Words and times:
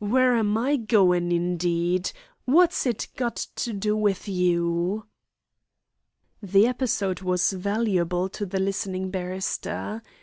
"Where 0.00 0.36
am 0.36 0.58
I 0.58 0.76
goin', 0.76 1.32
indeed. 1.32 2.12
What's 2.44 2.84
it 2.84 3.08
got 3.16 3.36
to 3.36 3.72
do 3.72 3.96
with 3.96 4.28
you?" 4.28 5.06
The 6.42 6.66
episode 6.66 7.22
was 7.22 7.52
valuable 7.54 8.28
to 8.28 8.44
the 8.44 8.60
listening 8.60 9.10
barrister. 9.10 10.02